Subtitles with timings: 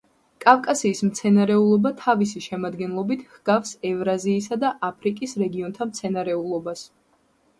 [0.43, 6.83] კავკასიის მცენარეულობა თავისი შემადგენლობით ჰგავს ევრაზიისა და აფრიკის რეგიონთა მცენარეულობას.